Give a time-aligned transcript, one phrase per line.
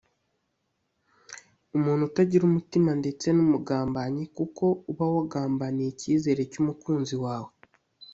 [1.77, 7.51] umuntu utagira umutima ndetse n’umugambanyi kuko uba wagambaniye icyizere cy’umukunzi wawe